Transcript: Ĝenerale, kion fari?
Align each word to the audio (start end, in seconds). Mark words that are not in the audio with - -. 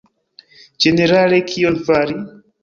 Ĝenerale, 0.85 1.39
kion 1.53 1.79
fari? 1.91 2.19